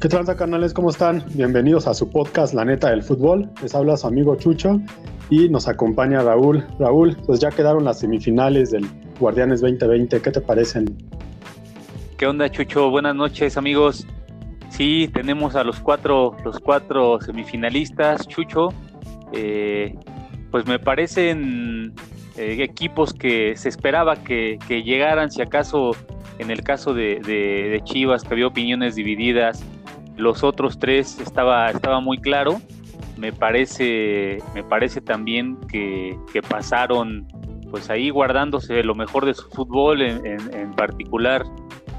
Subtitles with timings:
[0.00, 0.74] ¿Qué transa canales?
[0.74, 1.24] ¿Cómo están?
[1.32, 3.50] Bienvenidos a su podcast La Neta del Fútbol.
[3.62, 4.78] Les habla su amigo Chucho
[5.30, 6.66] y nos acompaña Raúl.
[6.78, 8.86] Raúl, pues ya quedaron las semifinales del
[9.18, 10.20] Guardianes 2020.
[10.20, 10.94] ¿Qué te parecen?
[12.18, 12.90] ¿Qué onda, Chucho?
[12.90, 14.06] Buenas noches, amigos.
[14.68, 18.68] Sí, tenemos a los cuatro, los cuatro semifinalistas, Chucho.
[19.32, 19.94] Eh,
[20.50, 21.94] pues me parecen
[22.36, 25.92] eh, equipos que se esperaba que, llegaran, si acaso
[26.38, 29.64] en el caso de, Chivas, que había opiniones divididas,
[30.16, 32.60] los otros tres estaba, estaba muy claro.
[33.16, 37.26] Me parece, me parece también que, pasaron
[37.70, 41.44] pues ahí guardándose lo mejor de su fútbol, en, particular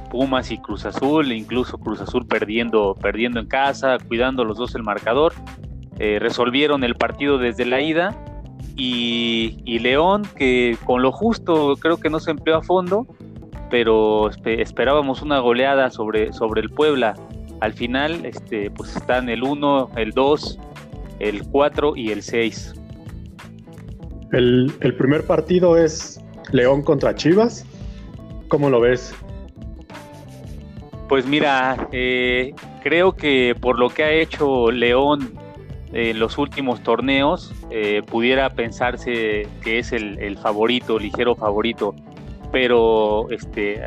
[0.10, 4.84] Pumas y Cruz Azul, incluso Cruz Azul perdiendo, perdiendo en casa, cuidando los dos el
[4.84, 5.34] marcador.
[6.00, 8.16] Eh, resolvieron el partido desde la ida
[8.78, 13.08] y, León, que con lo justo creo que no se empleó a fondo,
[13.72, 17.16] pero esperábamos una goleada sobre, sobre el Puebla.
[17.60, 20.60] Al final, este, pues están el 1, el 2,
[21.20, 22.74] el 4 y el 6.
[24.34, 27.66] El, el primer partido es León contra Chivas.
[28.48, 29.14] ¿Cómo lo ves?
[31.10, 35.34] Pues mira, eh, creo que por lo que ha hecho León
[35.94, 41.96] en los últimos torneos, eh, pudiera pensarse que es el, favorito, ligero favorito,
[42.52, 43.82] pero este,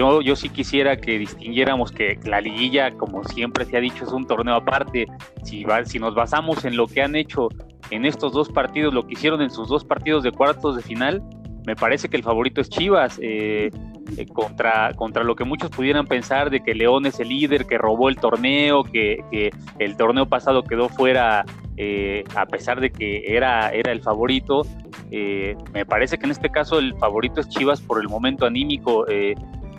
[0.00, 4.12] yo, yo sí quisiera que distinguiéramos que la liguilla, como siempre se ha dicho, es
[4.12, 5.06] un torneo aparte.
[5.42, 7.48] Si, si nos basamos en lo que han hecho
[7.90, 11.22] en estos dos partidos, lo que hicieron en sus dos partidos de cuartos de final,
[11.66, 13.18] me parece que el favorito es Chivas.
[13.20, 13.70] Eh,
[14.16, 17.76] eh, contra, contra lo que muchos pudieran pensar de que León es el líder, que
[17.76, 21.44] robó el torneo, que, el torneo pasado quedó fuera
[21.76, 24.62] eh, a pesar de que era, era el favorito.
[25.10, 29.04] Me parece que en este caso el favorito es Chivas por el momento anímico.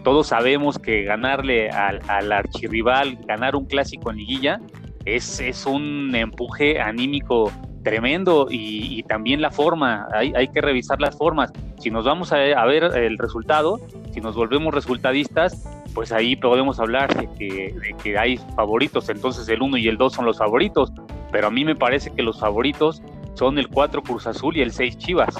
[0.04, 4.60] Todos sabemos que ganarle al, al, archirrival, ganar un clásico en liguilla,
[5.06, 7.52] es, es un empuje anímico
[7.84, 11.52] tremendo y, también la forma, hay, hay, que revisar las formas.
[11.80, 13.80] Si nos vamos a, ver el resultado,
[14.14, 19.50] si nos volvemos resultadistas, pues ahí podemos hablar de que, de que hay favoritos, entonces
[19.50, 20.92] el 1 y el 2 son los favoritos,
[21.32, 23.02] pero a mí me parece que los favoritos
[23.34, 25.36] son el 4 Cruz Azul y el 6 Chivas.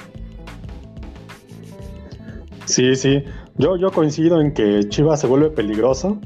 [2.64, 3.24] Sí, sí,
[3.56, 6.18] yo, yo coincido en que Chivas se vuelve peligroso.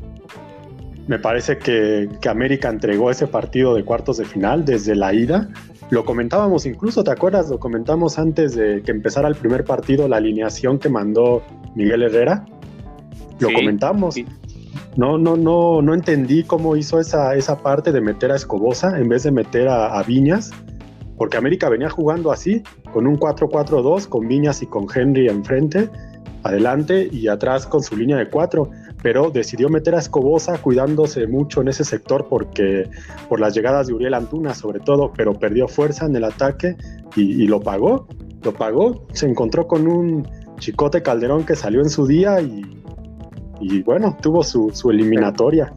[1.07, 5.49] Me parece que, que América entregó ese partido de cuartos de final desde la ida
[5.91, 7.49] lo comentábamos incluso, ¿te acuerdas?
[7.49, 11.43] Lo comentamos antes de que empezara el primer partido, la alineación que mandó
[11.75, 12.45] Miguel Herrera.
[13.39, 14.17] Lo comentamos.
[14.97, 19.09] No, no, no, no entendí cómo hizo esa, esa parte de meter a Escobosa en
[19.09, 20.53] vez de meter a, a Viñas,
[21.17, 25.91] porque América venía jugando así, con un 4-4-2, con Viñas y con Henry enfrente,
[26.47, 28.71] adelante y atrás con su línea de cuatro
[29.03, 32.89] pero decidió meter a Escobosa cuidándose mucho en ese sector porque
[33.29, 36.77] por las llegadas de Uriel Antuna sobre todo, pero perdió fuerza en el ataque
[37.15, 38.09] y, lo pagó,
[38.43, 44.17] lo pagó, se encontró con un Chicote Calderón que salió en su día y, bueno,
[44.21, 45.73] tuvo su, eliminatoria.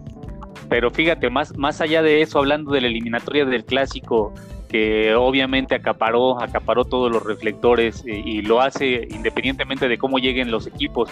[0.67, 4.33] Pero fíjate, más, más allá de eso, hablando de la eliminatoria del clásico,
[4.69, 10.51] que obviamente acaparó, acaparó todos los reflectores eh, y, lo hace independientemente de cómo lleguen
[10.51, 11.09] los equipos.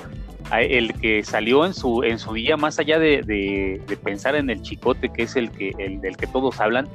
[0.51, 5.09] El que salió en su, en su día, más allá de, pensar en el chicote,
[5.09, 6.87] que es el que el del que todos hablan,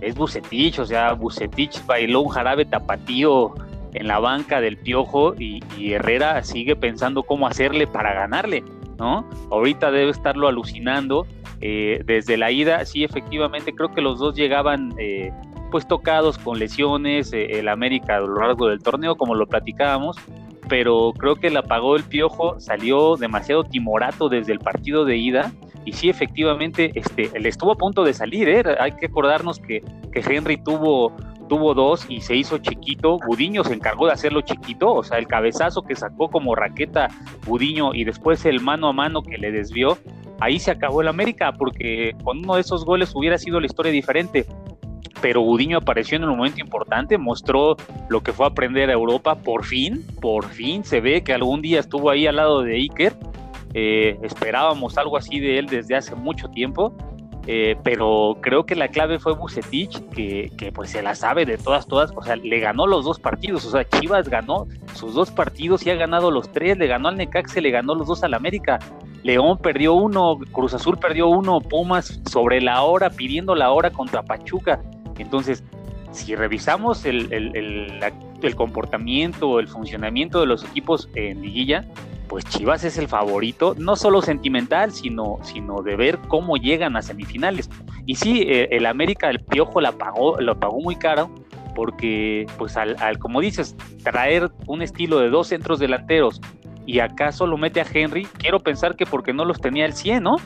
[0.00, 3.54] es Bucetich, o sea, Bucetich bailó un jarabe tapatío
[3.94, 5.62] en la banca del piojo y,
[5.92, 8.62] Herrera sigue pensando cómo hacerle para ganarle,
[8.98, 9.24] ¿no?
[9.50, 11.26] Ahorita debe estarlo alucinando.
[11.60, 15.32] Eh, desde la ida, sí, efectivamente, creo que los dos llegaban eh,
[15.70, 20.16] pues tocados con lesiones, eh, el América a lo largo del torneo, como lo platicábamos,
[20.68, 25.52] pero creo que la apagó el piojo, salió demasiado timorato desde el partido de ida.
[25.84, 28.62] Y sí, efectivamente, este, le estuvo a punto de salir, ¿eh?
[28.78, 31.16] hay que acordarnos que, que Henry tuvo,
[31.48, 33.18] tuvo dos y se hizo chiquito.
[33.26, 37.08] Budiño se encargó de hacerlo chiquito, o sea, el cabezazo que sacó como raqueta
[37.46, 39.96] Budiño y después el mano a mano que le desvió.
[40.40, 43.90] Ahí se acabó el América, porque con uno de esos goles hubiera sido la historia
[43.90, 44.46] diferente
[45.20, 47.76] pero Gudiño apareció en un momento importante, mostró
[48.08, 51.80] lo que fue aprender a Europa, por fin, por fin se ve que algún día
[51.80, 53.16] estuvo ahí al lado de Iker,
[53.74, 56.94] eh, esperábamos algo así de él desde hace mucho tiempo,
[57.50, 61.86] eh, pero creo que la clave fue Bucetich, que, pues se la sabe de todas,
[61.86, 65.86] todas, o sea, le ganó los dos partidos, o sea, Chivas ganó sus dos partidos
[65.86, 68.78] y ha ganado los tres, le ganó al Necaxe, le ganó los dos al América,
[69.22, 74.22] León perdió uno, Cruz Azul perdió uno, Pumas sobre la hora, pidiendo la hora contra
[74.22, 74.82] Pachuca,
[75.22, 75.64] entonces,
[76.12, 78.02] si revisamos el, el, el,
[78.42, 81.84] el comportamiento, el funcionamiento de los equipos en liguilla,
[82.28, 87.02] pues Chivas es el favorito, no solo sentimental, sino, sino de ver cómo llegan a
[87.02, 87.70] semifinales.
[88.06, 91.30] Y sí, eh, el América, el Piojo la pagó, lo pagó muy caro,
[91.74, 96.40] porque, pues, al, como dices, traer un estilo de dos centros delanteros
[96.86, 100.22] y acá solo mete a Henry, quiero pensar que porque no los tenía el 100,
[100.22, 100.36] ¿no?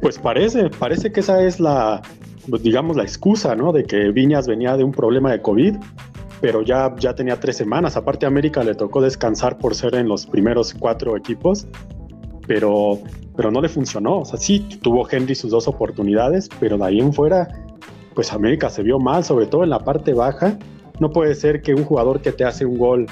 [0.00, 2.00] Pues parece, parece que esa es la,
[2.62, 3.72] digamos, la excusa, ¿no?
[3.72, 5.76] De que Viñas venía de un problema de COVID
[6.40, 7.96] pero ya, ya tenía tres semanas.
[7.96, 11.66] Aparte, a América le tocó descansar por ser en los primeros cuatro equipos,
[12.46, 12.98] pero,
[13.36, 14.20] pero no le funcionó.
[14.20, 17.48] O sea, sí, tuvo Henry sus dos oportunidades, pero de ahí en fuera,
[18.14, 20.58] pues América se vio mal, sobre todo en la parte baja.
[20.98, 23.06] No puede ser que un jugador que te hace un gol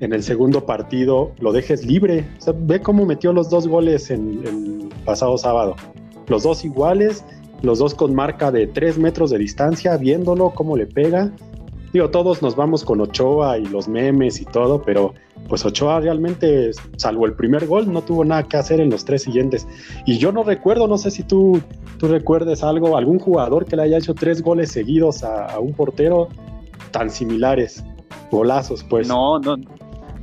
[0.00, 2.26] en el segundo partido lo dejes libre.
[2.38, 5.74] O sea, ve cómo metió los dos goles en el pasado sábado.
[6.26, 7.24] Los dos iguales,
[7.62, 11.32] los dos con marca de tres metros de distancia, viéndolo, cómo le pega
[11.92, 15.14] digo, todos nos vamos con Ochoa y los memes y todo, pero
[15.48, 19.22] pues Ochoa realmente, salvo el primer gol, no tuvo nada que hacer en los tres
[19.22, 19.68] siguientes.
[20.06, 21.60] Y yo no recuerdo, no sé si tú,
[21.98, 26.28] tú recuerdes algo, algún jugador que le haya hecho tres goles seguidos a, un portero
[26.90, 27.84] tan similares,
[28.30, 29.08] golazos, pues.
[29.08, 29.56] No, no.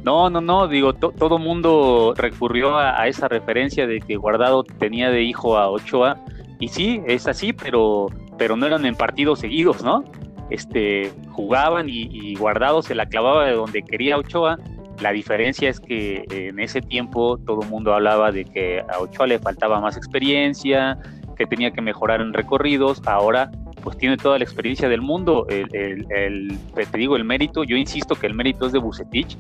[0.02, 5.58] No, no, digo, todo mundo recurrió a esa referencia de que Guardado tenía de hijo
[5.58, 6.24] a Ochoa,
[6.60, 8.08] y sí, es así, pero,
[8.38, 10.04] pero no eran en partidos seguidos, ¿no?
[10.50, 14.58] este, jugaban y, Guardado se la clavaba de donde quería Ochoa.
[15.02, 19.28] La diferencia es que en ese tiempo todo el mundo hablaba de que a Ochoa
[19.28, 20.98] le faltaba más experiencia,
[21.38, 23.02] que tenía que mejorar en recorridos.
[23.06, 23.50] Ahora
[23.82, 25.46] pues tiene toda la experiencia del mundo.
[25.50, 29.38] El, te digo, el mérito, yo insisto que el mérito es de Bucetich.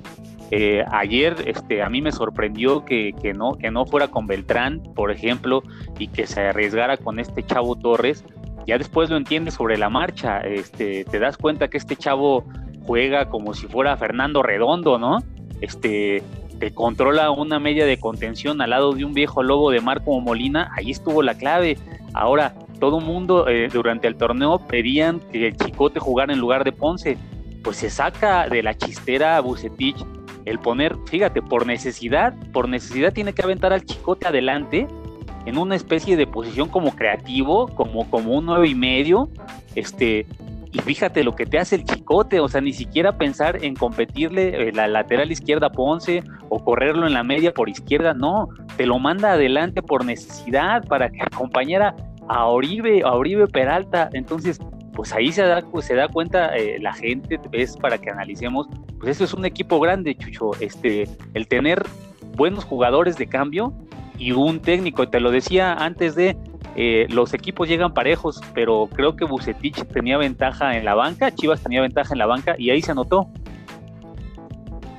[0.52, 4.82] Eh, ayer este, a mí me sorprendió que, que, no, que no fuera con Beltrán,
[4.96, 5.64] por ejemplo,
[6.00, 8.24] y que se arriesgara con este chavo Torres,
[8.66, 12.46] ya después lo entiendes sobre la marcha, este, te das cuenta que este chavo
[12.86, 15.20] juega como si fuera Fernando Redondo, ¿no?
[15.62, 16.24] Este,
[16.60, 20.22] te controla una media de contención al lado de un viejo lobo de mar como
[20.22, 21.78] Molina, ahí estuvo la clave.
[22.14, 26.72] Ahora, todo mundo eh, durante el torneo pedían que el Chicote jugara en lugar de
[26.72, 27.18] Ponce.
[27.64, 29.98] Pues se saca de la chistera a Bucetich
[30.46, 34.88] el poner, fíjate, por necesidad, por necesidad tiene que aventar al Chicote adelante
[35.46, 39.30] en una especie de posición como creativo, como, como un nueve y medio,
[39.76, 40.28] este,
[40.72, 44.70] y fíjate lo que te hace el chicote, o sea, ni siquiera pensar en competirle
[44.70, 48.86] eh, la lateral izquierda a Ponce o correrlo en la media por izquierda, no, te
[48.86, 51.96] lo manda adelante por necesidad para que acompañara
[52.28, 54.60] a Oribe, a Oribe Peralta, entonces,
[54.94, 58.68] pues ahí se da, pues se da cuenta eh, la gente, es para que analicemos,
[59.00, 61.84] pues eso es un equipo grande, Chucho, este, el tener
[62.36, 63.74] buenos jugadores de cambio
[64.18, 65.08] y un técnico.
[65.10, 66.38] Te lo decía antes de,
[66.76, 71.62] eh, los equipos llegan parejos, pero creo que Bucetich tenía ventaja en la banca, Chivas
[71.62, 73.28] tenía ventaja en la banca y ahí se notó.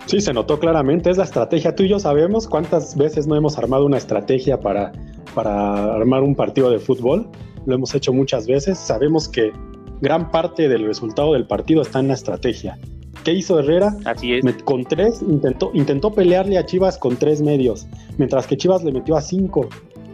[0.07, 1.75] Sí, se notó claramente, es la estrategia.
[1.75, 4.91] Tú y yo sabemos cuántas veces no hemos armado una estrategia para,
[5.35, 7.29] para armar un partido de fútbol.
[7.65, 8.77] Lo hemos hecho muchas veces.
[8.77, 9.53] Sabemos que
[10.01, 12.79] gran parte del resultado del partido está en la estrategia.
[13.25, 13.97] ¿Qué hizo Herrera?
[14.05, 14.45] Así es.
[14.65, 17.87] Con tres, intentó, intentó pelearle a Chivas con tres medios,
[18.17, 19.69] mientras que Chivas le metió a cinco.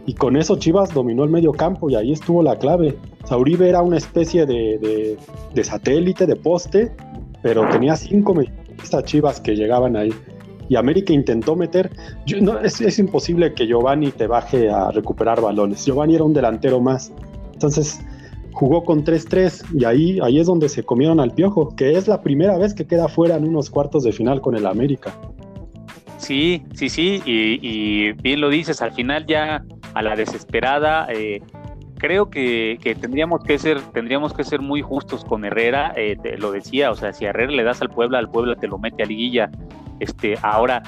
[0.05, 2.97] Y con eso Chivas dominó el medio campo y ahí estuvo la clave.
[3.25, 5.17] Sauribe era una especie de,
[5.63, 6.91] satélite, de poste,
[7.41, 8.53] pero tenía cinco medios
[9.03, 10.13] Chivas que llegaban ahí.
[10.69, 11.91] Y América intentó meter.
[12.41, 15.85] no, es, es imposible que Giovanni te baje a recuperar balones.
[15.85, 17.11] Giovanni era un delantero más.
[17.53, 17.99] Entonces,
[18.57, 22.23] jugó con 3-3 y ahí, ahí es donde se comieron al piojo, que es la
[22.23, 25.13] primera vez que queda fuera en unos cuartos de final con el América.
[26.17, 31.43] Sí, sí, sí, y, bien lo dices, al final ya a la desesperada, eh,
[31.99, 36.89] creo que, tendríamos que ser, tendríamos que ser muy justos con Herrera, eh, lo decía,
[36.89, 39.51] o sea, si Herrera le das al Puebla, al Puebla te lo mete a liguilla.
[39.99, 40.81] Este, ahora,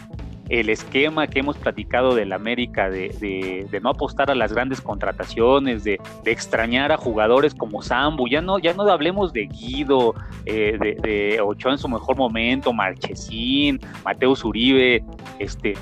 [0.50, 6.00] el esquema que hemos platicado del América de, no apostar a las grandes contrataciones, de,
[6.25, 10.15] extrañar a jugadores como Sambu, ya no, ya no hablemos de Guido,
[10.46, 15.03] eh, de, Ochoa en su mejor momento, Marchesín, Mateus Uribe,
[15.38, 15.75] este,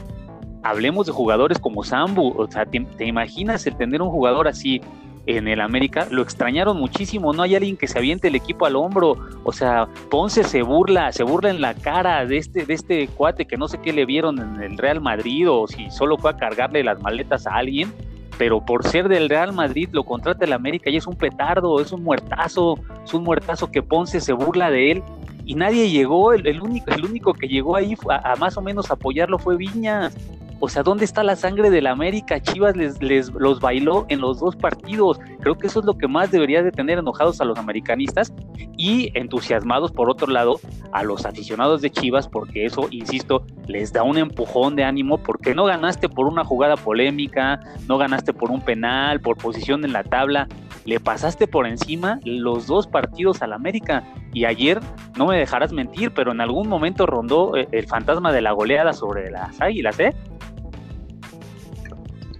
[0.64, 4.82] hablemos de jugadores como Sambu, o sea, te, te imaginas el tener un jugador así
[5.28, 8.76] en el América, lo extrañaron muchísimo, no hay alguien que se aviente el equipo al
[8.78, 13.08] hombro, o sea, Ponce se burla, se burla en la cara de este, de este
[13.10, 16.32] cuate que no sé qué le vieron en el Real Madrid o si solo fue
[16.32, 17.94] a cargarle las maletas a alguien,
[18.38, 21.92] pero por ser del Real Madrid lo contrata el América y es un petardo, es
[21.92, 25.04] un muertazo, es un muertazo que Ponce se burla de él
[25.48, 29.40] y nadie llegó, el, único, el único que llegó ahí a, más o menos apoyarlo
[29.40, 30.14] fue Viñas.
[30.60, 32.42] O sea, ¿dónde está la sangre del América?
[32.42, 35.20] Chivas les, les los bailó en los dos partidos.
[35.40, 38.34] Creo que eso es lo que más debería de tener enojados a los americanistas
[38.76, 40.60] y entusiasmados, por otro lado,
[40.92, 45.56] a los aficionados de Chivas, porque eso, insisto, les da un empujón de ánimo, porque
[45.56, 50.04] no ganaste por una jugada polémica, no ganaste por un penal, por posición en la
[50.04, 50.48] tabla,
[50.88, 54.06] le pasaste por encima los dos partidos al América.
[54.34, 54.80] Y ayer,
[55.18, 58.94] no me dejarás mentir, pero en algún momento rondó eh, el fantasma de la goleada
[58.94, 60.16] sobre las águilas, ¿eh?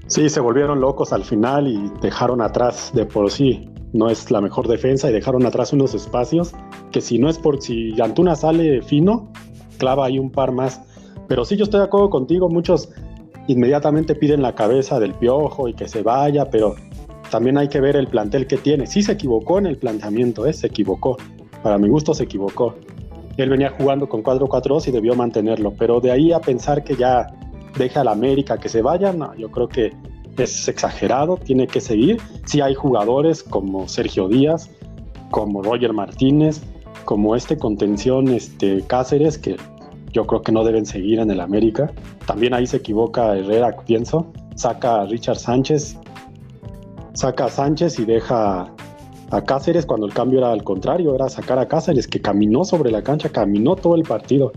[0.08, 3.70] Sí, se volvieron locos al final y dejaron atrás de por sí.
[3.92, 6.54] No es la mejor defensa y dejaron atrás unos espacios
[6.92, 9.30] que si no es por si Antuna sale fino,
[9.78, 10.82] clava ahí un par más.
[11.28, 12.90] Pero sí, yo estoy de acuerdo contigo, muchos
[13.48, 16.76] inmediatamente piden la cabeza del piojo y que se vaya, pero
[17.30, 18.88] también hay que ver el plantel que tiene.
[18.88, 20.54] Sí se equivocó en el planteamiento, ¿eh?
[20.54, 21.18] se equivocó.
[21.64, 22.76] Para mi gusto se equivocó.
[23.38, 27.28] Él venía jugando con 4-4-2 y debió mantenerlo, pero de ahí a pensar que ya
[27.78, 29.94] deja a la América que se vaya, no, yo creo que
[30.38, 32.20] es exagerado, tiene que seguir.
[32.46, 34.70] Sí hay jugadores como Sergio Díaz,
[35.30, 36.62] como Roger Martínez,
[37.06, 39.58] como este contención este, Cáceres, que
[40.12, 41.92] yo creo que no deben seguir en el América.
[42.26, 44.28] También ahí se equivoca Herrera, pienso.
[44.56, 45.98] Saca a Richard Sánchez,
[47.18, 48.72] saca a Sánchez y deja
[49.32, 52.92] a Cáceres cuando el cambio era al contrario, era sacar a Cáceres que caminó sobre
[52.92, 54.52] la cancha, caminó todo el partido.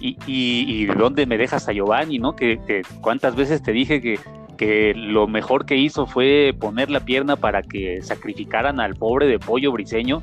[0.00, 2.34] Y, y, de dónde me dejas a Giovanni, ¿no?
[2.34, 4.18] Que, cuántas veces te dije que,
[4.56, 9.38] que, lo mejor que hizo fue poner la pierna para que sacrificaran al pobre de
[9.38, 10.22] Pollo Briseño.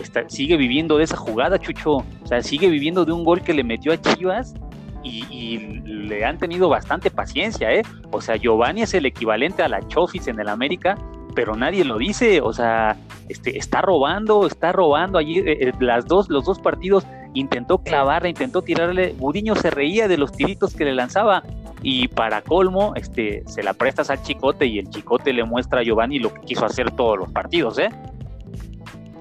[0.00, 1.98] Está, sigue viviendo de esa jugada, Chucho.
[1.98, 4.54] O sea, sigue viviendo de un gol que le metió a Chivas
[5.02, 7.82] y, le han tenido bastante paciencia, ¿eh?
[8.10, 10.96] O sea, Giovanni es el equivalente a la Chofis en el América,
[11.34, 12.96] pero nadie lo dice, o sea,
[13.28, 18.28] este, está robando, está robando allí, eh, eh, las dos, los dos partidos intentó clavarle,
[18.28, 21.42] intentó tirarle, Budiño se reía de los tiritos que le lanzaba,
[21.82, 25.82] y para colmo, este, se la prestas al Chicote y el Chicote le muestra a
[25.82, 27.88] Giovanni lo que quiso hacer todos los partidos, ¿eh?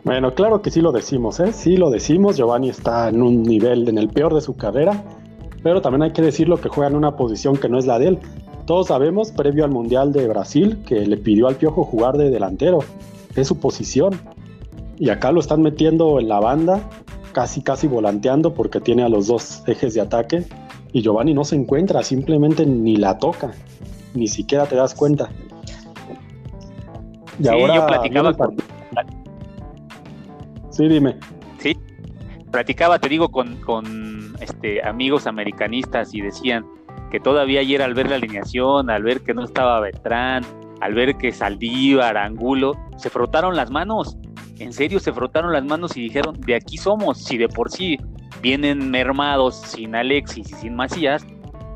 [0.04, 1.54] Bueno, claro que sí lo decimos, ¿eh?
[1.54, 5.04] Sí lo decimos, Giovanni está en un nivel, en el peor de su carrera,
[5.64, 8.08] pero también hay que decirlo que juega en una posición que no es la de
[8.10, 8.20] él.
[8.66, 12.80] Todos sabemos, previo al Mundial de Brasil, que le pidió al Piojo jugar de delantero.
[13.36, 14.20] Es su posición.
[14.98, 16.82] Y acá lo están metiendo en la banda,
[17.32, 20.46] casi casi volanteando porque tiene a los dos ejes de ataque.
[20.94, 23.52] Y Giovanni no se encuentra, simplemente ni la toca.
[24.14, 25.30] Ni siquiera te das cuenta.
[27.40, 28.36] Y ahora yo platicaba
[30.70, 31.18] Sí, dime.
[31.60, 31.78] Sí,
[32.52, 36.66] platicaba, te digo, con, con este, amigos americanistas y decían
[37.10, 40.44] que todavía ayer al ver la alineación, al ver que no estaba Beltrán,
[40.82, 44.18] al ver que Saldívar, Angulo, se frotaron las manos.
[44.60, 47.98] En serio, se frotaron las manos y dijeron, de aquí somos, si de por sí
[48.42, 51.26] vienen mermados sin Alexis y sin Macías,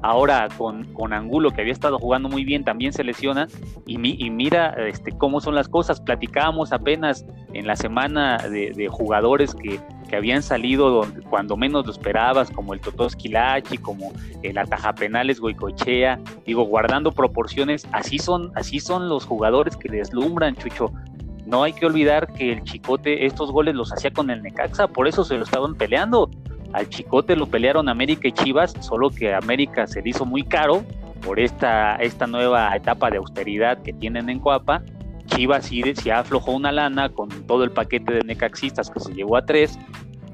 [0.06, 3.48] ahora con, con Angulo, que había estado jugando muy bien, también se lesiona.
[3.88, 6.00] Y, y mira este, cómo son las cosas.
[6.00, 12.50] Platicábamos apenas en la semana de, jugadores que, que, habían salido cuando menos lo esperabas,
[12.50, 16.20] como el Totoski Lachi, como el Ataja Penales Goicochea.
[16.46, 20.92] Digo, guardando proporciones, así son, así son los jugadores que deslumbran, Chucho.
[21.46, 25.08] No hay que olvidar que el Chicote estos goles los hacía con el Necaxa, por
[25.08, 26.30] eso se lo estaban peleando
[26.76, 30.84] al Chicote lo pelearon América y Chivas, solo que América se le hizo muy caro
[31.26, 34.84] por esta, esta nueva etapa de austeridad que tienen en Coapa.
[35.26, 39.38] Chivas sí se aflojó una lana con todo el paquete de necaxistas que se llevó
[39.38, 39.78] a tres,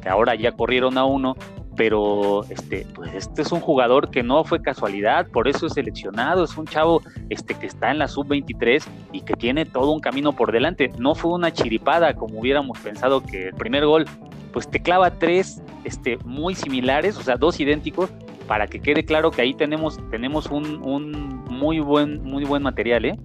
[0.01, 1.35] que ahora ya corrieron a uno,
[1.75, 6.43] pero este, pues este es un jugador que no fue casualidad, por eso es seleccionado,
[6.43, 10.33] es un chavo este, que está en la sub-23 y que tiene todo un camino
[10.33, 10.91] por delante.
[10.97, 14.05] No fue una chiripada como hubiéramos pensado que el primer gol
[14.51, 18.09] pues te clava tres este, muy similares, o sea, dos idénticos,
[18.47, 23.05] para que quede claro que ahí tenemos, tenemos un, un muy, buen, muy buen material,
[23.05, 23.17] ¿eh?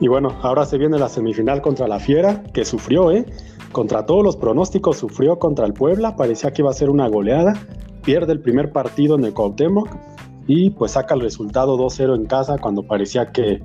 [0.00, 3.26] Y bueno, ahora se viene la semifinal contra la Fiera, que sufrió, ¿eh?
[3.72, 7.54] Contra todos los pronósticos, sufrió contra el Puebla, parecía que iba a ser una goleada,
[8.04, 9.88] pierde el primer partido en el Cuauhtémoc
[10.46, 13.60] y pues saca el resultado 2-0 en casa cuando parecía que,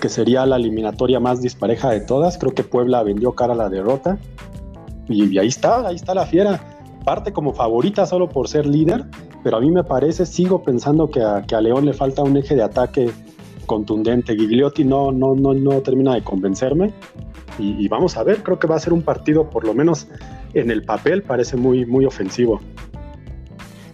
[0.00, 2.38] que sería la eliminatoria más dispareja de todas.
[2.38, 4.18] Creo que Puebla vendió cara a la derrota
[5.08, 6.60] y, ahí está, ahí está la fiera.
[7.04, 9.06] Parte como favorita solo por ser líder,
[9.42, 12.54] pero a mí me parece, sigo pensando que que a León le falta un eje
[12.54, 13.10] de ataque
[13.70, 14.34] contundente.
[14.34, 16.92] Gigliotti no, no, no, no termina de convencerme.
[17.56, 20.08] Y, vamos a ver, creo que va a ser un partido, por lo menos
[20.54, 22.60] en el papel, parece muy, muy ofensivo.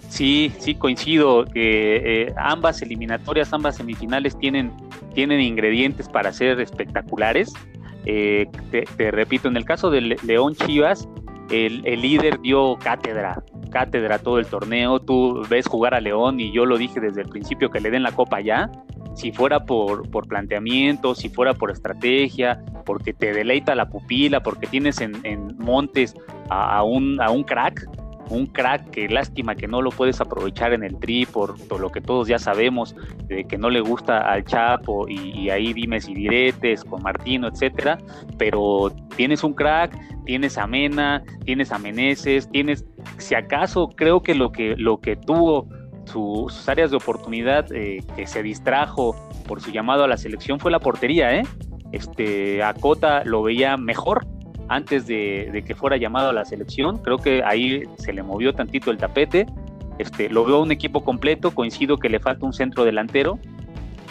[0.09, 4.73] Sí, sí, coincido eh, ambas eliminatorias, ambas semifinales tienen,
[5.15, 7.53] tienen ingredientes para ser espectaculares.
[8.07, 11.07] Eh, te, repito, en el caso de León Chivas,
[11.51, 16.65] el, líder dio cátedra, cátedra todo el torneo, tú ves jugar a León y yo
[16.65, 18.71] lo dije desde el principio que le den la copa ya,
[19.17, 24.67] si fuera por, por planteamiento, si fuera por estrategia, porque te deleita la pupila, porque
[24.67, 26.15] tienes en, Montes
[26.51, 27.89] a, un, a un crack,
[28.29, 32.03] un crack que lástima que no lo puedes aprovechar en el tri por, lo que
[32.03, 32.95] todos ya sabemos,
[33.27, 37.99] de que no le gusta al Chapo y, ahí dimes y diretes con Martino, etcétera,
[38.37, 42.85] pero tienes un crack, tienes a Mena, tienes a Meneses, tienes,
[43.17, 45.69] si acaso creo que lo que, lo que tuvo
[46.07, 50.71] sus áreas de oportunidad eh, que se distrajo por su llamado a la selección fue
[50.71, 51.43] la portería, ¿eh?
[51.93, 54.27] Este, a Cota lo veía mejor
[54.69, 56.99] antes de, que fuera llamado a la selección.
[56.99, 59.47] Creo que ahí se le movió tantito el tapete.
[59.99, 63.39] Este, lo veo un equipo completo, coincido que le falta un centro delantero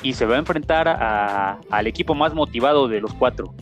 [0.02, 3.54] y se va a enfrentar al equipo más motivado de los cuatro.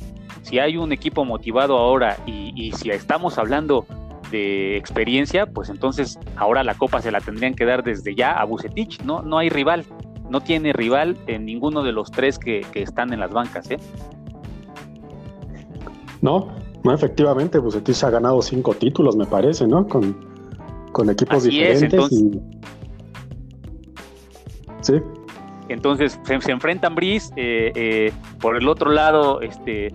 [0.42, 3.86] Si hay un equipo motivado ahora y, y si estamos hablando
[4.34, 8.44] de experiencia, pues entonces ahora la copa se la tendrían que dar desde ya a
[8.46, 9.22] Bucetich, ¿no?
[9.22, 9.86] No hay rival,
[10.30, 13.78] no tiene rival en ninguno de los tres que, están en las bancas, ¿eh?
[16.22, 16.48] No,
[16.84, 19.88] no, efectivamente, Bucetich ha ganado cinco títulos, me parece, ¿no?
[19.88, 20.16] Con,
[20.92, 22.10] con equipos diferentes.
[24.82, 24.96] Sí.
[25.70, 28.12] Entonces se, enfrentan Brice, eh, eh,
[28.42, 29.94] por el otro lado, este,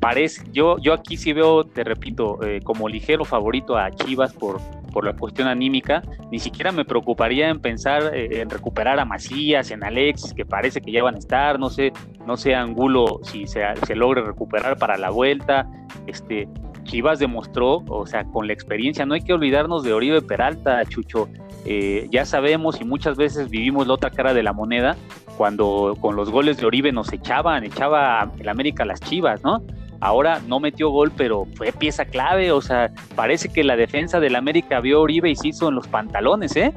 [0.00, 4.60] parece, yo, yo aquí sí veo, te repito, eh, como ligero favorito a Chivas por,
[4.92, 6.02] por la cuestión anímica,
[6.32, 10.80] ni siquiera me preocuparía en pensar eh, en recuperar a Macías, en Alex, que parece
[10.80, 11.92] que ya van a estar, no sé,
[12.26, 15.68] no sé Angulo si se, se logre recuperar para la vuelta,
[16.06, 16.48] este,
[16.84, 21.28] Chivas demostró, o sea, con la experiencia, no hay que olvidarnos de Oribe Peralta, Chucho,
[21.66, 24.96] eh, ya sabemos y muchas veces vivimos la otra cara de la moneda,
[25.36, 29.62] cuando con los goles de Oribe nos echaban, echaba el América a las Chivas, ¿no?
[30.00, 32.52] Ahora no metió gol, pero fue pieza clave.
[32.52, 35.74] O sea, parece que la defensa del América vio a Oribe y se hizo en
[35.74, 36.72] los pantalones, ¿eh?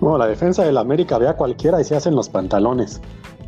[0.00, 3.00] Bueno, la defensa del América ve a cualquiera y se hace en los pantalones.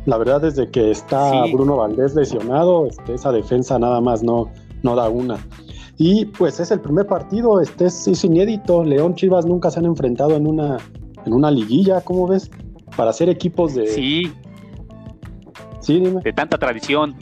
[0.05, 4.49] La verdad, desde que está Bruno Valdés lesionado, este, esa defensa nada más no,
[4.81, 5.37] no da una.
[5.97, 8.83] Y pues es el primer partido, este es, inédito.
[8.83, 10.77] León Chivas nunca se han enfrentado en una,
[11.25, 12.49] en una liguilla, ¿cómo ves?
[12.95, 13.87] Para ser equipos de.
[13.87, 14.31] Sí.
[15.81, 16.21] Sí, dime.
[16.21, 17.15] De tanta tradición.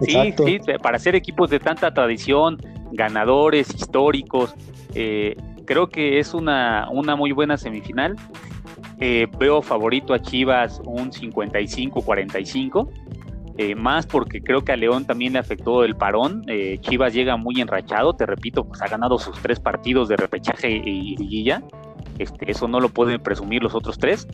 [0.00, 2.58] Sí, sí, para ser equipos de tanta tradición,
[2.92, 4.54] ganadores, históricos,
[4.94, 8.16] eh, creo que es una, una muy buena semifinal.
[9.00, 12.88] Eh, veo favorito a Chivas un 55-45,
[13.58, 16.44] eh, más porque creo que a León también le afectó el parón.
[16.80, 21.16] Chivas llega muy enrachado, te repito, pues ha ganado sus tres partidos de repechaje y
[21.16, 21.62] liguilla.
[22.18, 24.26] Este, eso no lo pueden presumir los otros tres.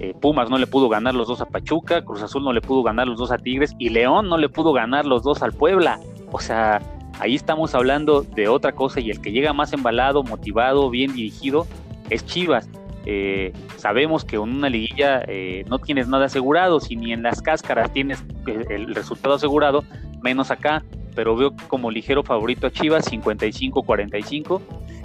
[0.00, 2.82] Eh, Pumas no le pudo ganar los dos a Pachuca, Cruz Azul no le pudo
[2.82, 5.98] ganar los dos a Tigres y León no le pudo ganar los dos al Puebla.
[6.30, 6.80] O sea,
[7.18, 11.66] ahí estamos hablando de otra cosa y el que llega más embalado, motivado, bien dirigido
[12.10, 12.68] es Chivas.
[13.06, 17.40] Eh, sabemos que en una liguilla eh, no tienes nada asegurado, si ni en las
[17.40, 19.82] cáscaras tienes el resultado asegurado,
[20.22, 24.60] menos acá, pero veo como ligero favorito a Chivas 55-45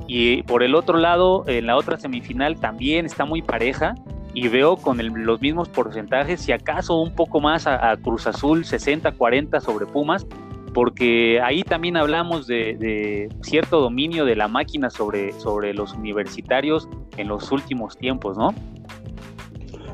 [0.08, 3.96] y por el otro lado, en la otra semifinal también está muy pareja
[4.34, 9.62] y veo con los mismos porcentajes, si acaso un poco más a, Cruz Azul, 60-40
[9.62, 10.26] sobre Pumas,
[10.74, 17.28] porque ahí también hablamos de, cierto dominio de la máquina sobre, sobre los universitarios en
[17.28, 18.54] los últimos tiempos, ¿no?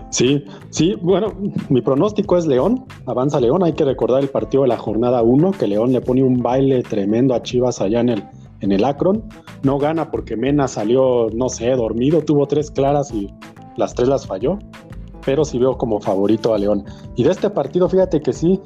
[0.09, 1.35] Sí, sí, bueno,
[1.69, 5.51] mi pronóstico es León, avanza León, hay que recordar el partido de la jornada 1,
[5.51, 8.23] que León le pone un baile tremendo a Chivas allá en el,
[8.61, 9.23] en el Akron,
[9.63, 13.33] no gana porque Mena salió, no sé, dormido, tuvo tres claras y
[13.77, 14.59] las tres las falló,
[15.25, 16.85] pero sí veo como favorito a León.
[17.15, 18.59] Y de este partido, fíjate que sí,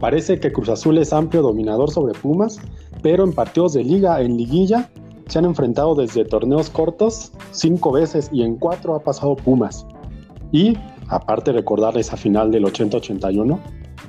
[0.00, 2.60] parece que Cruz Azul es amplio dominador sobre Pumas,
[3.02, 4.90] pero en partidos de liga, en liguilla,
[5.26, 9.86] se han enfrentado desde torneos cortos cinco veces y en cuatro ha pasado Pumas.
[10.52, 10.76] Y
[11.08, 13.58] aparte recordar esa final del 80-81,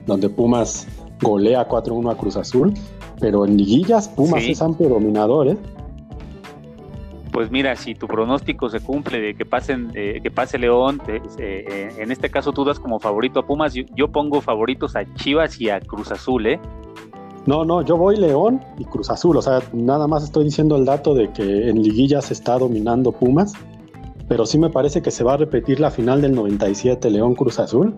[0.05, 0.87] donde Pumas
[1.21, 2.73] golea 4-1 a Cruz Azul,
[3.23, 5.57] pero en liguillas Pumas es amplio dominador, ¿eh?
[7.31, 11.89] pues mira, si tu pronóstico se cumple de que pasen, eh, que pase León, eh,
[11.97, 15.69] en este caso tú das como favorito a Pumas, yo, pongo favoritos a Chivas y
[15.69, 16.59] a Cruz Azul, ¿eh?
[17.45, 20.83] No, no, yo voy León y Cruz Azul, o sea, nada más estoy diciendo el
[20.83, 23.53] dato de que en liguilla se está dominando Pumas,
[24.27, 27.57] pero sí me parece que se va a repetir la final del 97 León Cruz
[27.57, 27.95] Azul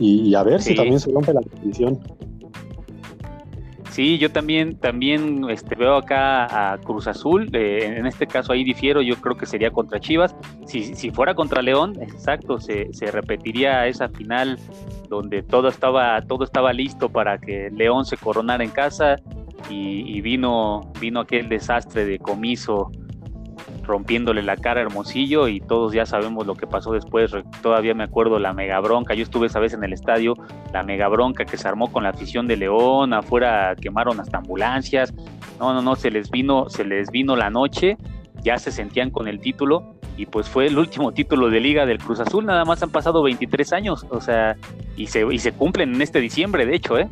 [0.00, 2.00] y, a ver si también se rompe la división.
[3.94, 8.64] Sí, yo también, también este, veo acá a Cruz Azul, eh, en este caso ahí
[8.64, 10.34] difiero, yo creo que sería contra Chivas.
[10.66, 14.58] Si, si fuera contra León, exacto, se, se, repetiría esa final
[15.08, 19.14] donde todo estaba, todo estaba listo para que León se coronara en casa
[19.70, 22.90] y, vino, vino aquel desastre de comiso
[23.82, 27.32] rompiéndole la cara Hermosillo y todos ya sabemos lo que pasó después.
[27.62, 30.34] Todavía me acuerdo la mega bronca, yo estuve esa vez en el estadio,
[30.72, 35.12] la mega bronca que se armó con la afición de León, afuera quemaron hasta ambulancias.
[35.58, 37.96] No, no, no, se les vino, se les vino la noche,
[38.42, 41.98] ya se sentían con el título y pues fue el último título de liga del
[41.98, 44.56] Cruz Azul, nada más han pasado 23 años, o sea,
[44.96, 47.08] y se, y se cumplen en este diciembre, de hecho, ¿eh?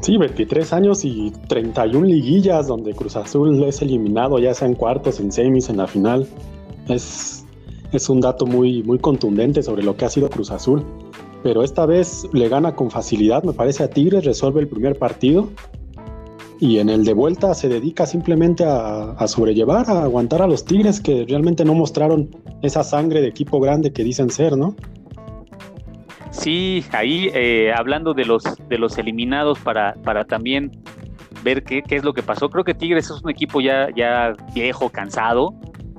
[0.00, 5.20] Sí, 23 años y 31 liguillas donde Cruz Azul es eliminado, ya sea en cuartos,
[5.20, 6.26] en semis, en la final.
[6.88, 7.44] Es,
[7.92, 10.82] es un dato muy, muy contundente sobre lo que ha sido Cruz Azul.
[11.42, 15.48] Pero esta vez le gana con facilidad, me parece, a Tigres, resuelve el primer partido.
[16.58, 20.64] Y en el de vuelta se dedica simplemente a, a sobrellevar, a aguantar a los
[20.64, 24.76] Tigres que realmente no mostraron esa sangre de equipo grande que dicen ser, ¿no?
[26.30, 30.70] Sí, ahí eh, hablando de los, de los eliminados para, para también
[31.42, 32.48] ver qué, qué, es lo que pasó.
[32.50, 35.54] Creo que Tigres es un equipo ya, ya viejo, cansado.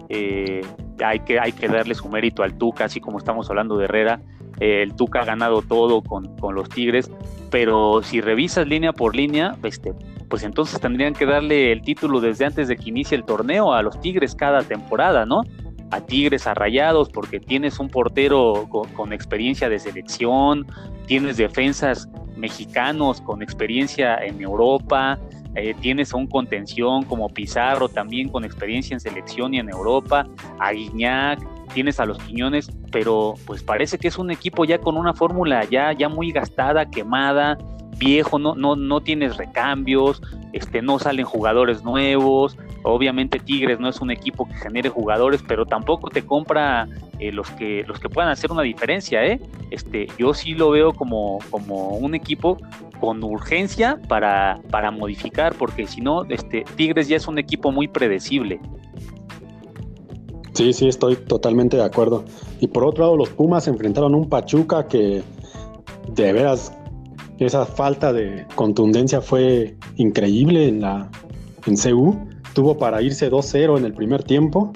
[0.10, 0.62] Eh,
[1.04, 4.22] hay, que, hay que darle su mérito al Tuca, así como estamos hablando de Herrera.
[4.60, 7.12] Eh, el Tuca ha ganado todo con, con, los Tigres,
[7.50, 9.94] pero si revisas línea por línea, este,
[10.30, 13.82] pues entonces tendrían que darle el título desde antes de que inicie el torneo a
[13.82, 15.42] los Tigres cada temporada, ¿no?
[15.92, 20.66] A Tigres, a Rayados, porque tienes un portero con, experiencia de selección,
[21.06, 25.20] tienes defensas mexicanos con experiencia en Europa,
[25.56, 30.26] eh, tienes un contención como Pizarro también con experiencia en selección y en Europa,
[30.60, 31.40] a Guiñac,
[31.74, 35.66] tienes a los Quiñones, pero pues parece que es un equipo ya con una fórmula
[35.66, 37.58] ya, ya muy gastada, quemada,
[37.98, 40.22] viejo, no, no, no tienes recambios,
[40.54, 45.66] este, no salen jugadores nuevos, obviamente Tigres no es un equipo que genere jugadores, pero
[45.66, 46.88] tampoco te compra
[47.20, 49.40] eh, los, que, los que puedan hacer una diferencia, ¿eh?
[49.70, 52.58] Este, yo sí lo veo como, como un equipo
[53.00, 57.88] con urgencia para, para modificar, porque si no, este, Tigres ya es un equipo muy
[57.88, 58.60] predecible.
[60.54, 62.26] Sí, sí, estoy totalmente de acuerdo.
[62.60, 65.24] Y por otro lado, los Pumas enfrentaron un Pachuca que
[66.14, 66.74] de veras
[67.46, 71.10] esa falta de contundencia fue increíble en la
[71.66, 72.31] en CU.
[72.54, 74.72] Tuvo para irse 2-0 en el primer tiempo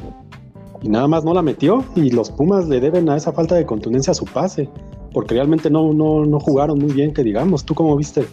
[0.81, 1.83] y nada más no la metió.
[1.95, 4.69] Y los Pumas le deben a esa falta de contundencia su pase,
[5.11, 7.65] porque realmente no, no, no jugaron muy bien, que digamos.
[7.65, 8.25] ¿Tú cómo viste?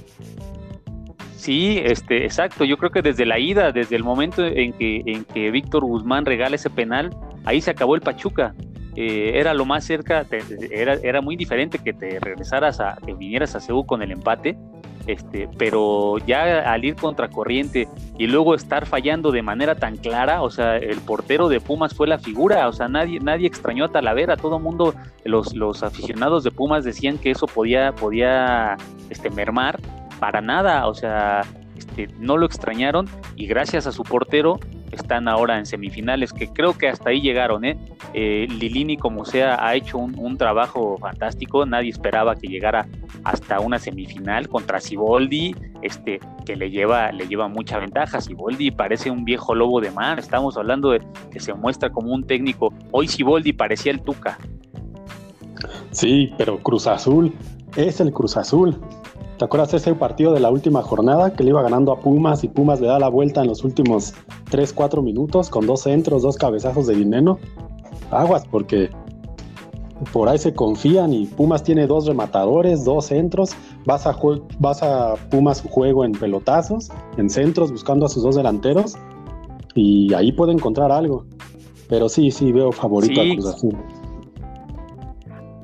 [1.36, 2.64] Sí, este, exacto.
[2.64, 6.24] Yo creo que desde la ida, desde el momento en que, en que Víctor Guzmán
[6.24, 7.10] regala ese penal,
[7.44, 8.54] ahí se acabó el Pachuca.
[8.94, 10.26] Eh, era lo más cerca,
[10.70, 14.56] era, era muy diferente que te regresaras a, que vinieras a Ceú con el empate,
[15.06, 17.88] este, pero ya al ir contracorriente
[18.18, 22.06] y luego estar fallando de manera tan clara, o sea, el portero de Pumas fue
[22.06, 26.44] la figura, o sea, nadie, nadie extrañó a Talavera, todo el mundo, los, los aficionados
[26.44, 28.76] de Pumas decían que eso podía, podía
[29.10, 29.80] este, mermar,
[30.18, 31.42] para nada, o sea,
[31.76, 34.60] este, no lo extrañaron y gracias a su portero
[34.92, 37.64] están ahora en semifinales, que creo que hasta ahí llegaron.
[37.64, 37.76] ¿eh?
[38.14, 41.66] eh Lilini, como sea, ha hecho un, trabajo fantástico.
[41.66, 42.86] Nadie esperaba que llegara
[43.24, 48.20] hasta una semifinal contra Siboldi, este, que le lleva, le lleva mucha ventaja.
[48.20, 50.18] Siboldi parece un viejo lobo de mar.
[50.18, 52.72] Estamos hablando de que se muestra como un técnico.
[52.90, 54.38] Hoy Siboldi parecía el Tuca.
[55.90, 57.34] Sí, pero Cruz Azul
[57.76, 58.80] es el Cruz Azul.
[59.38, 62.48] ¿Te acuerdas ese partido de la última jornada que le iba ganando a Pumas y
[62.48, 64.14] Pumas le da la vuelta en los últimos
[64.50, 67.38] 3, 4 minutos con dos centros, dos cabezazos de dinero?
[68.10, 68.90] Aguas, porque
[70.12, 73.50] por ahí se confían y Pumas tiene dos rematadores, dos centros.
[73.84, 74.16] Vas a,
[74.58, 78.96] vas a Pumas juego en pelotazos, en centros, buscando a sus dos delanteros
[79.74, 81.24] y ahí puede encontrar algo.
[81.88, 83.76] Pero sí, sí, veo favorito a Cruz Azul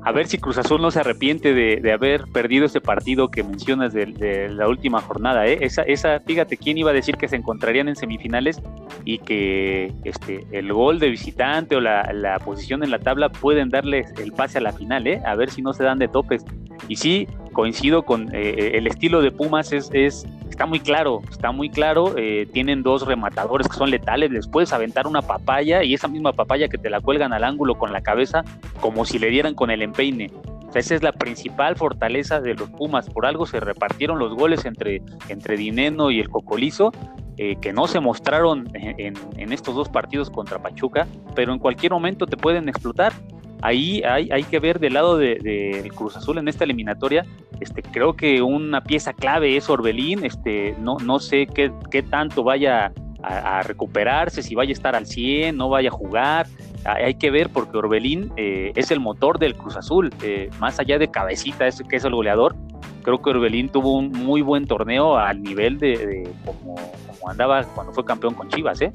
[0.03, 3.93] a ver si Cruz Azul no se arrepiente de, haber perdido ese partido que mencionas
[3.93, 5.45] de, la última jornada.
[5.45, 5.57] ¿eh?
[5.61, 8.61] Esa, esa, fíjate, ¿quién iba a decir que se encontrarían en semifinales
[9.03, 14.11] y que este, el gol de visitante o la, posición en la tabla pueden darles
[14.19, 15.05] el pase a la final?
[15.07, 15.21] ¿eh?
[15.25, 16.45] A ver si no se dan de topes.
[16.87, 20.25] Y sí, coincido con eh, el estilo de Pumas, es, es,
[20.59, 22.15] está muy claro, está muy claro.
[22.17, 26.33] Eh, tienen dos rematadores que son letales, les puedes aventar una papaya y esa misma
[26.33, 28.43] papaya que te la cuelgan al ángulo con la cabeza,
[28.81, 30.29] como si le dieran con el empeine.
[30.75, 33.09] esa es la principal fortaleza de los Pumas.
[33.09, 36.91] Por algo se repartieron los goles entre, entre Dineno y el Cocolizo,
[37.37, 41.93] eh, que no se mostraron en, en, estos dos partidos contra Pachuca, pero en cualquier
[41.93, 43.13] momento te pueden explotar
[43.61, 47.25] ahí hay, que ver del lado del de, Cruz Azul en esta eliminatoria.
[47.59, 50.25] Este, creo que una pieza clave es Orbelín.
[50.25, 52.91] Este, no, no sé qué, qué tanto vaya
[53.23, 56.47] a, recuperarse, si vaya a estar al 100, no vaya a jugar.
[56.85, 60.13] Hay que ver porque Orbelín eh, es el motor del Cruz Azul.
[60.23, 62.55] Eh, más allá de Cabecita, es, que es el goleador,
[63.03, 67.91] creo que Orbelín tuvo un muy buen torneo al nivel de, como, como andaba cuando
[67.93, 68.81] fue campeón con Chivas.
[68.81, 68.91] ¿eh?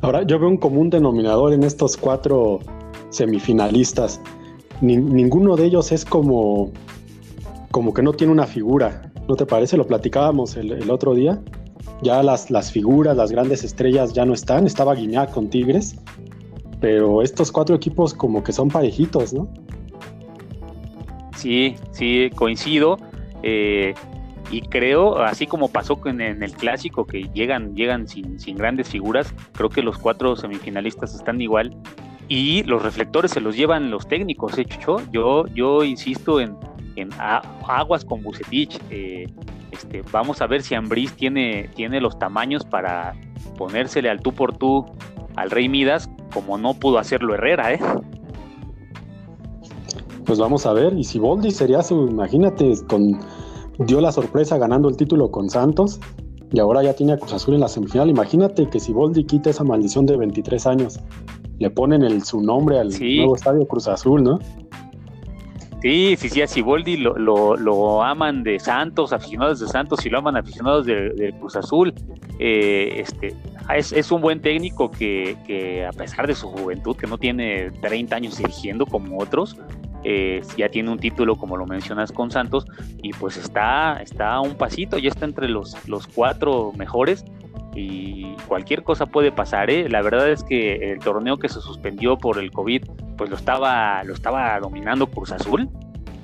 [0.00, 2.60] Ahora, yo veo un común denominador en estos cuatro
[3.10, 4.20] semifinalistas.
[4.80, 6.70] ninguno de ellos es como,
[7.70, 9.12] como que no tiene una figura.
[9.28, 9.76] ¿No te parece?
[9.76, 11.38] Lo platicábamos el, otro día.
[12.02, 14.66] Ya las, las figuras, las grandes estrellas ya no están.
[14.66, 15.96] Estaba Guiñac con Tigres.
[16.80, 19.48] Pero estos cuatro equipos como que son parejitos, ¿no?
[21.36, 22.98] Sí, sí, coincido.
[23.42, 23.94] Eh,
[24.50, 29.34] y creo, así como pasó en, el clásico, que llegan, llegan sin, sin, grandes figuras,
[29.52, 31.76] creo que los cuatro semifinalistas están igual.
[32.28, 34.98] Y los reflectores se los llevan los técnicos, ¿eh, Chucho?
[35.12, 36.56] Yo, yo insisto en,
[36.96, 37.08] en
[37.66, 38.78] aguas con Bucetich.
[38.90, 39.26] Eh,
[39.70, 43.14] este, vamos a ver si Ambriz tiene, tiene los tamaños para
[43.56, 44.84] ponérsele al tú por tú
[45.36, 47.80] al Rey Midas, como no pudo hacerlo Herrera, ¿eh?
[50.24, 53.18] Pues vamos a ver, y si Boldi sería su, imagínate, con
[53.78, 56.00] dio la sorpresa ganando el título con Santos
[56.52, 58.10] y ahora ya tiene a Cruz Azul en la semifinal.
[58.10, 60.98] Imagínate que si Boldi quita esa maldición de 23 años,
[61.58, 64.38] le ponen el, su nombre al nuevo estadio Cruz Azul, ¿no?
[65.82, 67.16] Sí, sí, sí, a Siboldi lo,
[67.56, 71.94] lo, aman de Santos, aficionados de Santos, y lo aman aficionados de, Cruz Azul.
[72.40, 73.36] Eh, este,
[73.76, 77.70] es, es, un buen técnico que, que, a pesar de su juventud, que no tiene
[77.80, 79.56] 30 años dirigiendo como otros,
[80.04, 82.66] eh, ya tiene un título como lo mencionas con Santos
[83.02, 87.24] y pues está, está a un pasito, ya está entre los, los cuatro mejores
[87.74, 89.70] y cualquier cosa puede pasar.
[89.70, 89.88] ¿eh?
[89.88, 92.84] La verdad es que el torneo que se suspendió por el COVID
[93.16, 95.68] pues lo estaba, lo estaba dominando Cruz Azul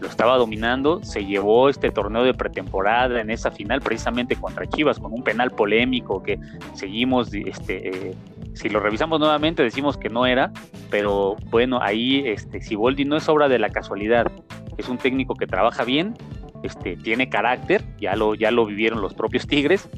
[0.04, 4.98] lo estaba dominando, se llevó este torneo de pretemporada en esa final precisamente contra Chivas
[4.98, 6.38] con un penal polémico que
[6.74, 8.14] seguimos, este, eh,
[8.52, 10.52] si lo revisamos nuevamente decimos que no era,
[10.90, 14.30] pero bueno, ahí este, Siboldi no es obra de la casualidad,
[14.76, 16.14] es un técnico que trabaja bien,
[16.62, 19.88] este, tiene carácter, ya lo, ya lo vivieron los propios Tigres,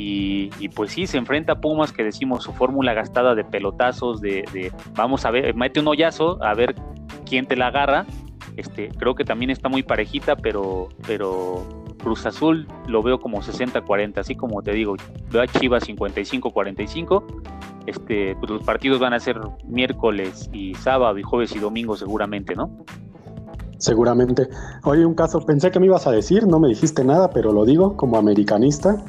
[0.00, 4.72] y, pues sí, se enfrenta a Pumas, que decimos su fórmula gastada de pelotazos, de,
[4.94, 6.74] vamos a ver, mete un hoyazo, a ver
[7.26, 8.06] quién te la agarra,
[8.56, 11.66] este, creo que también está muy parejita, pero, pero
[12.02, 14.96] Cruz Azul lo veo como 60-40, así como te digo,
[15.30, 17.24] veo a Chivas 55-45.
[17.86, 22.54] Este, pues los partidos van a ser miércoles y sábado y jueves y domingo seguramente,
[22.54, 22.70] ¿no?
[23.78, 24.48] Seguramente.
[24.82, 27.64] Oye, un caso, pensé que me ibas a decir, no me dijiste nada, pero lo
[27.64, 29.02] digo como americanista.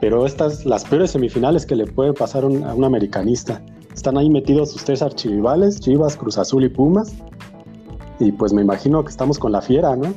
[0.00, 3.62] Pero estas, las peores semifinales que le puede pasar a un americanista.
[3.94, 7.14] Están ahí metidos sus tres archirrivales, Chivas, Cruz Azul y Pumas.
[8.18, 10.12] Y pues me imagino que estamos con la fiera, ¿no?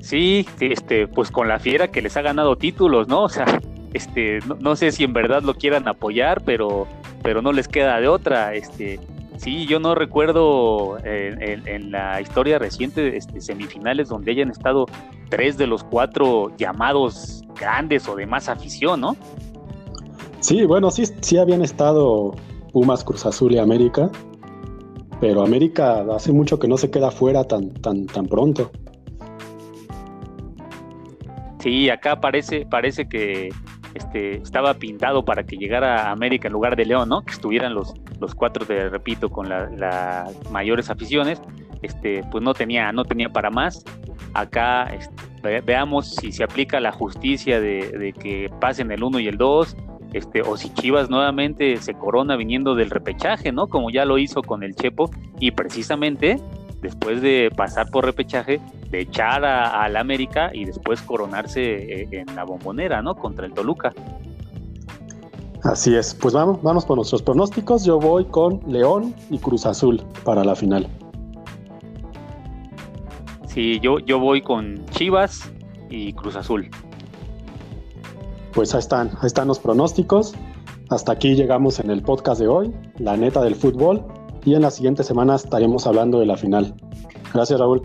[0.00, 3.24] Sí, este, pues con la fiera que les ha ganado títulos, ¿no?
[3.24, 3.60] O sea,
[3.92, 6.86] este, no, sé si en verdad lo quieran apoyar, pero,
[7.22, 8.54] pero no les queda de otra.
[8.54, 9.00] Este,
[9.36, 14.86] sí, yo no recuerdo en, la historia reciente este, semifinales donde hayan estado
[15.28, 19.16] tres de los cuatro llamados grandes o de más afición, ¿no?
[20.40, 22.34] Sí, bueno, sí, sí habían estado
[22.72, 24.10] Pumas, Cruz Azul y América,
[25.20, 28.70] pero América hace mucho que no se queda fuera tan, tan, tan pronto.
[31.60, 33.48] Sí, acá parece, parece que
[33.96, 37.22] este, estaba pintado para que llegara a América en lugar de León, ¿no?
[37.22, 41.40] Que estuvieran los, los cuatro, te repito, con las mayores aficiones.
[41.82, 43.84] Este, pues no tenía, no tenía para más.
[44.34, 49.36] Acá este, veamos si se aplica la justicia de, que pasen el 1 y el
[49.36, 49.76] 2
[50.12, 53.66] este, o si Chivas nuevamente se corona viniendo del repechaje, ¿no?
[53.66, 56.40] Como ya lo hizo con el Chepo, y precisamente
[56.80, 62.44] después de pasar por repechaje, de echar al América y después coronarse eh, en la
[62.44, 63.14] bombonera, ¿no?
[63.14, 63.92] Contra el Toluca.
[65.62, 67.84] Así es, pues vamos, vamos por nuestros pronósticos.
[67.84, 70.86] Yo voy con León y Cruz Azul para la final.
[73.46, 75.50] Sí, yo, yo voy con Chivas
[75.88, 76.70] y Cruz Azul
[78.56, 80.32] pues ahí están, ahí están los pronósticos.
[80.88, 84.02] Hasta aquí llegamos en el podcast de hoy, la neta del fútbol,
[84.46, 86.74] y en las siguientes semanas estaremos hablando de la final.
[87.34, 87.82] Gracias, Raúl.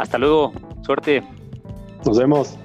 [0.00, 1.22] Hasta luego, suerte.
[2.06, 2.56] Nos vemos.